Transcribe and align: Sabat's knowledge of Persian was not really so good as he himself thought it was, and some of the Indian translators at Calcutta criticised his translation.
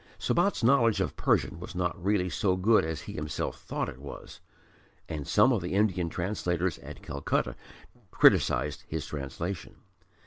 Sabat's 0.17 0.63
knowledge 0.63 0.99
of 0.99 1.15
Persian 1.15 1.59
was 1.59 1.75
not 1.75 2.03
really 2.03 2.27
so 2.27 2.55
good 2.57 2.83
as 2.83 3.01
he 3.01 3.13
himself 3.13 3.61
thought 3.61 3.87
it 3.87 3.99
was, 3.99 4.39
and 5.07 5.27
some 5.27 5.53
of 5.53 5.61
the 5.61 5.75
Indian 5.75 6.09
translators 6.09 6.79
at 6.79 7.03
Calcutta 7.03 7.55
criticised 8.09 8.83
his 8.87 9.05
translation. 9.05 9.75